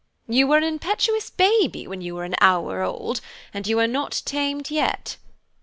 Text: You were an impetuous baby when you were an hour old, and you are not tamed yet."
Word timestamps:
You 0.27 0.47
were 0.47 0.57
an 0.57 0.63
impetuous 0.63 1.29
baby 1.29 1.85
when 1.85 2.01
you 2.01 2.15
were 2.15 2.23
an 2.23 2.33
hour 2.41 2.81
old, 2.81 3.21
and 3.53 3.67
you 3.67 3.77
are 3.77 3.85
not 3.85 4.23
tamed 4.25 4.71
yet." 4.71 5.17